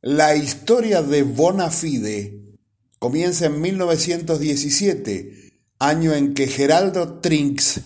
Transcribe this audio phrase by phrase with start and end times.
[0.00, 2.56] La historia de Bonafide
[3.00, 7.80] comienza en 1917, año en que Geraldo Trinks,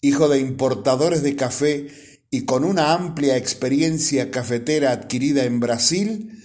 [0.00, 1.88] hijo de importadores de café
[2.30, 6.42] y con una amplia experiencia cafetera adquirida en Brasil,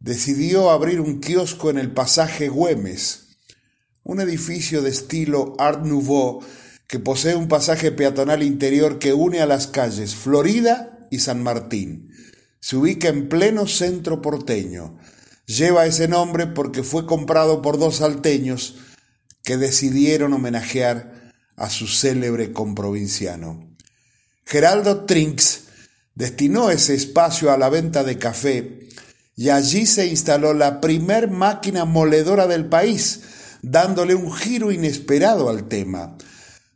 [0.00, 3.36] decidió abrir un kiosco en el pasaje Güemes,
[4.04, 6.40] un edificio de estilo Art Nouveau
[6.86, 12.10] que posee un pasaje peatonal interior que une a las calles Florida y San Martín.
[12.66, 14.98] Se ubica en pleno centro porteño.
[15.46, 18.74] Lleva ese nombre porque fue comprado por dos salteños
[19.44, 23.70] que decidieron homenajear a su célebre comprovinciano.
[24.44, 25.66] Geraldo Trinks
[26.16, 28.88] destinó ese espacio a la venta de café
[29.36, 33.20] y allí se instaló la primer máquina moledora del país,
[33.62, 36.18] dándole un giro inesperado al tema.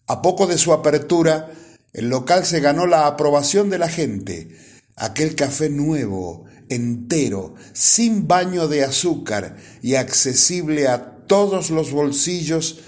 [0.07, 1.51] A poco de su apertura,
[1.93, 4.70] el local se ganó la aprobación de la gente.
[5.03, 12.81] Aquel café nuevo, entero, sin baño de azúcar y accesible a todos los bolsillos,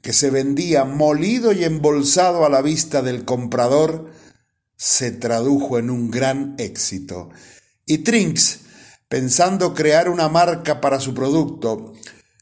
[0.00, 4.10] que se vendía molido y embolsado a la vista del comprador,
[4.78, 7.28] se tradujo en un gran éxito.
[7.84, 8.60] Y Trinks,
[9.10, 11.92] pensando crear una marca para su producto,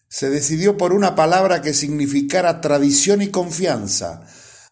[0.09, 4.25] se decidió por una palabra que significara tradición y confianza,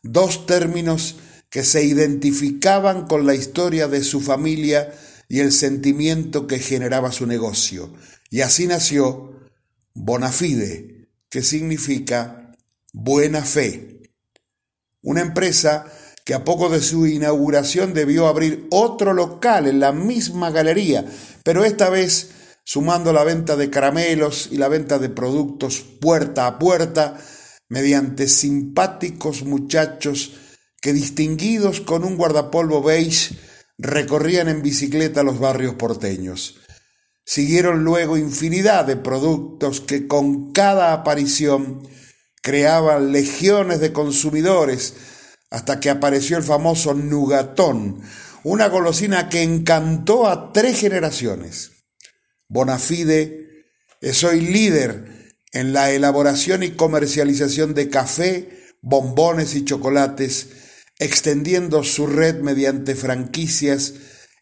[0.05, 1.17] dos términos
[1.55, 4.93] que se identificaban con la historia de su familia
[5.29, 7.93] y el sentimiento que generaba su negocio.
[8.29, 9.39] Y así nació
[9.95, 12.57] Bonafide, que significa
[12.93, 14.11] buena fe.
[15.01, 15.87] Una empresa
[16.25, 21.05] que a poco de su inauguración debió abrir otro local en la misma galería,
[21.45, 22.31] pero esta vez
[22.65, 27.17] sumando la venta de caramelos y la venta de productos puerta a puerta
[27.69, 30.33] mediante simpáticos muchachos
[30.85, 33.37] que distinguidos con un guardapolvo beige
[33.79, 36.61] recorrían en bicicleta los barrios porteños.
[37.25, 41.89] Siguieron luego infinidad de productos que con cada aparición
[42.43, 44.97] creaban legiones de consumidores
[45.51, 48.03] hasta que apareció el famoso Nugatón,
[48.43, 51.71] una golosina que encantó a tres generaciones.
[52.47, 53.65] Bonafide
[54.03, 60.64] es hoy líder en la elaboración y comercialización de café, bombones y chocolates,
[60.99, 63.95] extendiendo su red mediante franquicias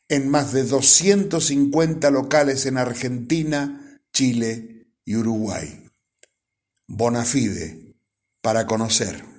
[0.08, 5.88] en más de 250 locales en Argentina, Chile y Uruguay.
[6.86, 7.94] Bonafide,
[8.42, 9.31] para conocer.